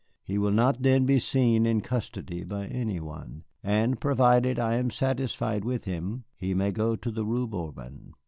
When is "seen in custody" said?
1.19-2.43